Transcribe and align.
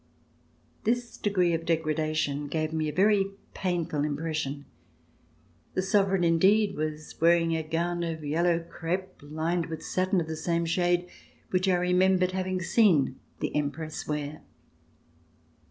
This 0.83 1.15
degree 1.15 1.53
of 1.53 1.63
degradation 1.63 2.47
gave 2.47 2.73
me 2.73 2.89
a 2.89 2.91
very 2.91 3.33
painful 3.53 4.03
impression. 4.03 4.65
The 5.75 5.83
Sovereign 5.83 6.23
indeed 6.23 6.75
was 6.75 7.21
wearing 7.21 7.55
a 7.55 7.61
gown 7.61 8.01
of 8.01 8.25
yellow 8.25 8.61
crepe, 8.61 9.17
lined 9.21 9.67
with 9.67 9.83
satin 9.85 10.19
of 10.19 10.25
the 10.25 10.35
same 10.35 10.65
shade, 10.65 11.07
which 11.51 11.67
I 11.69 11.75
re 11.77 11.93
membered 11.93 12.31
having 12.31 12.63
seen 12.63 13.19
the 13.41 13.55
Empress 13.55 14.07
wear. 14.07 14.41